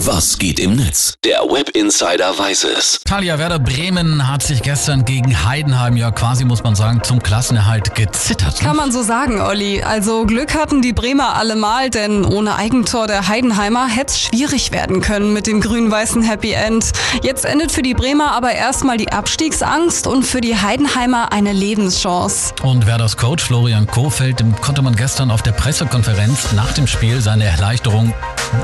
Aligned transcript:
Was 0.00 0.38
geht 0.38 0.60
im 0.60 0.76
Netz? 0.76 1.14
Der 1.24 1.38
Web 1.38 1.70
Insider 1.70 2.38
weiß 2.38 2.64
es. 2.64 3.00
Talia 3.06 3.38
Werder 3.38 3.58
Bremen 3.58 4.28
hat 4.28 4.42
sich 4.42 4.60
gestern 4.60 5.06
gegen 5.06 5.46
Heidenheim 5.46 5.96
ja 5.96 6.10
quasi, 6.10 6.44
muss 6.44 6.62
man 6.62 6.74
sagen, 6.74 7.02
zum 7.02 7.22
Klassenerhalt 7.22 7.94
gezittert. 7.94 8.60
Kann 8.60 8.76
man 8.76 8.92
so 8.92 9.02
sagen, 9.02 9.40
Olli. 9.40 9.82
Also 9.82 10.26
Glück 10.26 10.54
hatten 10.54 10.82
die 10.82 10.92
Bremer 10.92 11.34
allemal, 11.36 11.88
denn 11.88 12.26
ohne 12.26 12.56
Eigentor 12.56 13.06
der 13.06 13.26
Heidenheimer 13.26 13.88
hätte 13.88 14.12
es 14.12 14.20
schwierig 14.20 14.70
werden 14.70 15.00
können 15.00 15.32
mit 15.32 15.46
dem 15.46 15.62
grün-weißen 15.62 16.22
Happy 16.22 16.52
End. 16.52 16.92
Jetzt 17.22 17.46
endet 17.46 17.72
für 17.72 17.82
die 17.82 17.94
Bremer 17.94 18.32
aber 18.32 18.52
erstmal 18.52 18.98
die 18.98 19.10
Abstiegsangst 19.10 20.06
und 20.06 20.24
für 20.24 20.42
die 20.42 20.56
Heidenheimer 20.56 21.32
eine 21.32 21.54
Lebenschance. 21.54 22.52
Und 22.62 22.86
Werders 22.86 23.16
Coach 23.16 23.44
Florian 23.44 23.86
Kohfeldt, 23.86 24.40
dem 24.40 24.54
konnte 24.60 24.82
man 24.82 24.94
gestern 24.94 25.30
auf 25.30 25.40
der 25.40 25.52
Pressekonferenz 25.52 26.52
nach 26.52 26.74
dem 26.74 26.86
Spiel 26.86 27.22
seine 27.22 27.44
Erleichterung 27.44 28.12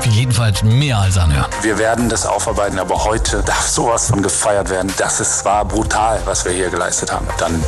jedenfalls 0.09 0.63
mehr 0.63 0.97
als 0.97 1.17
anhören. 1.17 1.49
Wir 1.61 1.77
werden 1.77 2.09
das 2.09 2.25
aufarbeiten, 2.25 2.79
aber 2.79 3.03
heute 3.03 3.43
darf 3.43 3.67
sowas 3.67 4.07
von 4.07 4.21
gefeiert 4.21 4.69
werden. 4.69 4.91
Das 4.97 5.19
ist, 5.19 5.45
war 5.45 5.65
brutal, 5.65 6.21
was 6.25 6.45
wir 6.45 6.51
hier 6.51 6.69
geleistet 6.69 7.11
haben. 7.11 7.27
Dann 7.37 7.63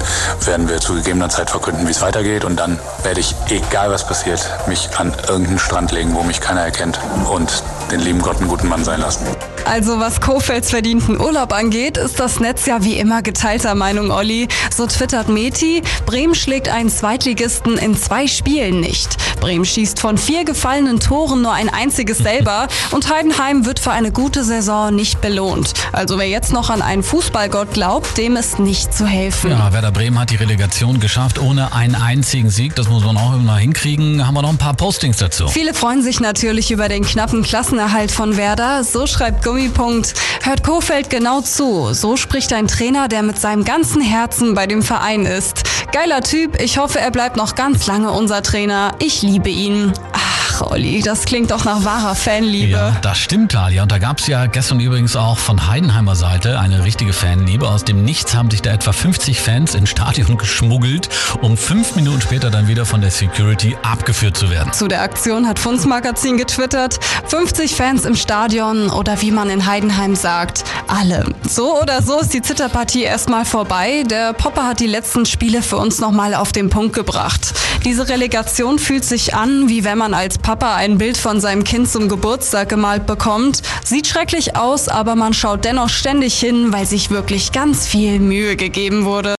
werden 0.45 0.67
wir 0.69 0.79
zu 0.79 0.95
gegebener 0.95 1.29
Zeit 1.29 1.49
verkünden, 1.49 1.87
wie 1.87 1.91
es 1.91 2.01
weitergeht 2.01 2.45
und 2.45 2.57
dann 2.57 2.79
werde 3.03 3.19
ich, 3.19 3.35
egal 3.49 3.91
was 3.91 4.05
passiert, 4.05 4.47
mich 4.67 4.89
an 4.97 5.13
irgendeinen 5.27 5.59
Strand 5.59 5.91
legen, 5.91 6.13
wo 6.15 6.23
mich 6.23 6.41
keiner 6.41 6.61
erkennt 6.61 6.99
und 7.31 7.63
den 7.91 7.99
lieben 7.99 8.21
Gott 8.21 8.37
einen 8.37 8.47
guten 8.47 8.67
Mann 8.67 8.83
sein 8.83 9.01
lassen. 9.01 9.25
Also 9.65 9.99
was 9.99 10.21
Kofelds 10.21 10.69
verdienten 10.69 11.19
Urlaub 11.19 11.53
angeht, 11.53 11.97
ist 11.97 12.19
das 12.19 12.39
Netz 12.39 12.65
ja 12.65 12.83
wie 12.83 12.97
immer 12.97 13.21
geteilter 13.21 13.73
Meinung, 13.75 14.11
Olli. 14.11 14.47
So 14.75 14.85
twittert 14.85 15.27
Meti, 15.27 15.81
Bremen 16.05 16.35
schlägt 16.35 16.69
einen 16.69 16.89
Zweitligisten 16.89 17.77
in 17.77 17.97
zwei 17.97 18.27
Spielen 18.27 18.79
nicht. 18.79 19.17
Bremen 19.45 19.63
schießt 19.63 19.99
von 19.99 20.17
vier 20.17 20.43
gefallenen 20.43 20.99
Toren 20.99 21.43
nur 21.43 21.53
ein 21.53 21.69
einziges 21.69 22.17
selber 22.17 22.67
und 22.91 23.13
Heidenheim 23.13 23.63
wird 23.67 23.79
für 23.79 23.91
eine 23.91 24.11
gute 24.11 24.43
Saison 24.43 24.95
nicht 24.95 25.21
belohnt. 25.21 25.75
Also 25.91 26.17
wer 26.17 26.27
jetzt 26.27 26.51
noch 26.51 26.71
an 26.71 26.81
einen 26.81 27.03
Fußballgott 27.03 27.71
glaubt, 27.71 28.17
dem 28.17 28.37
ist 28.37 28.57
nicht 28.57 28.91
zu 28.91 29.05
helfen. 29.05 29.51
Ja, 29.51 29.71
Werder 29.71 29.91
Bremen 29.91 30.17
hat 30.17 30.31
die 30.31 30.37
Relegation 30.37 30.99
geschafft 30.99 31.37
ohne 31.37 31.73
einen 31.73 31.93
einzigen 31.93 32.49
Sieg. 32.49 32.73
Das 32.73 32.89
muss 32.89 33.03
man 33.03 33.17
auch 33.17 33.35
immer 33.35 33.57
hinkriegen. 33.57 34.25
Haben 34.25 34.33
wir 34.33 34.41
noch 34.41 34.49
ein 34.49 34.57
paar 34.57 34.73
Postings 34.73 35.17
dazu. 35.17 35.47
Viele 35.47 35.75
freuen 35.75 36.01
sich 36.01 36.19
natürlich 36.19 36.71
über 36.71 36.89
den 36.89 37.05
knappen 37.05 37.43
Klassenerhalt 37.43 38.09
von 38.09 38.37
Werder. 38.37 38.83
So 38.83 39.05
schreibt 39.05 39.45
Gummipunkt. 39.45 40.15
Hört 40.41 40.63
Kofeld 40.63 41.11
genau 41.11 41.41
zu. 41.41 41.93
So 41.93 42.17
spricht 42.17 42.51
ein 42.51 42.67
Trainer, 42.67 43.07
der 43.09 43.21
mit 43.21 43.39
seinem 43.39 43.63
ganzen 43.63 44.01
Herzen 44.01 44.55
bei 44.55 44.65
dem 44.65 44.81
Verein 44.81 45.27
ist. 45.27 45.61
Geiler 45.95 46.19
Typ. 46.19 46.61
Ich 46.61 46.77
hoffe, 46.77 46.99
er 46.99 47.09
bleibt 47.09 47.37
noch 47.37 47.55
ganz 47.55 47.87
lange 47.87 48.11
unser 48.11 48.43
Trainer. 48.43 48.95
Ich 48.99 49.21
liebe 49.21 49.47
ihn. 49.47 49.93
Ach, 50.11 50.71
Olli, 50.71 51.01
das 51.01 51.23
klingt 51.23 51.51
doch 51.51 51.63
nach 51.63 51.85
wahrer 51.85 52.15
Fanliebe. 52.15 52.71
Ja, 52.71 52.97
das 53.01 53.17
stimmt, 53.17 53.53
Talia. 53.53 53.83
Und 53.83 53.93
da 53.93 53.97
gab 53.97 54.19
es 54.19 54.27
ja 54.27 54.45
gestern 54.45 54.81
übrigens 54.81 55.15
auch 55.15 55.37
von 55.37 55.69
Heidenheimer 55.69 56.17
Seite 56.17 56.59
eine 56.59 56.83
richtige 56.83 57.13
Fanliebe. 57.13 57.69
Aus 57.69 57.85
dem 57.85 58.03
Nichts 58.03 58.35
haben 58.35 58.51
sich 58.51 58.61
da 58.61 58.71
etwa 58.73 58.91
50 58.91 59.39
Fans 59.39 59.73
ins 59.73 59.89
Stadion 59.89 60.37
geschmuggelt, 60.37 61.07
um 61.41 61.55
fünf 61.55 61.95
Minuten 61.95 62.19
später 62.19 62.49
dann 62.49 62.67
wieder 62.67 62.85
von 62.85 62.99
der 62.99 63.11
Security 63.11 63.77
abgeführt 63.81 64.35
zu 64.35 64.49
werden. 64.49 64.73
Zu 64.73 64.89
der 64.89 65.01
Aktion 65.01 65.47
hat 65.47 65.59
Funz 65.59 65.85
Magazin 65.85 66.35
getwittert, 66.35 66.99
50 67.27 67.73
Fans 67.73 68.03
im 68.03 68.15
Stadion 68.15 68.89
oder 68.89 69.21
wie 69.21 69.31
man 69.31 69.49
in 69.49 69.65
Heidenheim 69.65 70.15
sagt, 70.15 70.65
alle. 70.95 71.25
So 71.47 71.81
oder 71.81 72.01
so 72.01 72.19
ist 72.19 72.33
die 72.33 72.41
Zitterpartie 72.41 73.03
erstmal 73.03 73.45
vorbei. 73.45 74.03
Der 74.09 74.33
Popper 74.33 74.65
hat 74.65 74.79
die 74.79 74.87
letzten 74.87 75.25
Spiele 75.25 75.61
für 75.61 75.77
uns 75.77 75.99
nochmal 75.99 76.33
auf 76.33 76.51
den 76.51 76.69
Punkt 76.69 76.93
gebracht. 76.93 77.53
Diese 77.83 78.07
Relegation 78.07 78.79
fühlt 78.79 79.03
sich 79.03 79.35
an, 79.35 79.67
wie 79.67 79.83
wenn 79.83 79.97
man 79.97 80.13
als 80.13 80.37
Papa 80.37 80.75
ein 80.75 80.97
Bild 80.97 81.17
von 81.17 81.41
seinem 81.41 81.63
Kind 81.63 81.89
zum 81.89 82.07
Geburtstag 82.07 82.69
gemalt 82.69 83.05
bekommt. 83.05 83.61
Sieht 83.83 84.07
schrecklich 84.07 84.55
aus, 84.55 84.87
aber 84.87 85.15
man 85.15 85.33
schaut 85.33 85.65
dennoch 85.65 85.89
ständig 85.89 86.39
hin, 86.39 86.71
weil 86.71 86.85
sich 86.85 87.11
wirklich 87.11 87.51
ganz 87.51 87.85
viel 87.87 88.19
Mühe 88.19 88.55
gegeben 88.55 89.05
wurde. 89.05 89.29